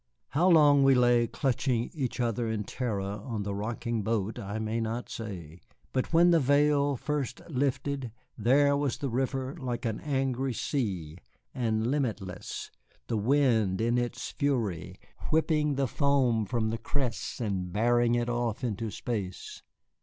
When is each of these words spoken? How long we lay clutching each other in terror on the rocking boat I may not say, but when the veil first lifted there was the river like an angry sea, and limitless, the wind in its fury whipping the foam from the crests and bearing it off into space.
How 0.29 0.49
long 0.49 0.81
we 0.83 0.95
lay 0.95 1.27
clutching 1.27 1.91
each 1.93 2.19
other 2.19 2.49
in 2.49 2.63
terror 2.63 3.21
on 3.23 3.43
the 3.43 3.53
rocking 3.53 4.01
boat 4.01 4.39
I 4.39 4.57
may 4.57 4.79
not 4.81 5.09
say, 5.11 5.59
but 5.93 6.11
when 6.11 6.31
the 6.31 6.39
veil 6.39 6.95
first 6.97 7.39
lifted 7.47 8.11
there 8.35 8.75
was 8.75 8.97
the 8.97 9.11
river 9.11 9.55
like 9.59 9.85
an 9.85 9.99
angry 9.99 10.55
sea, 10.55 11.19
and 11.53 11.85
limitless, 11.85 12.71
the 13.09 13.17
wind 13.17 13.79
in 13.79 13.99
its 13.99 14.31
fury 14.31 14.97
whipping 15.29 15.75
the 15.75 15.87
foam 15.87 16.45
from 16.47 16.71
the 16.71 16.79
crests 16.79 17.39
and 17.39 17.71
bearing 17.71 18.15
it 18.15 18.27
off 18.27 18.63
into 18.63 18.89
space. 18.89 19.61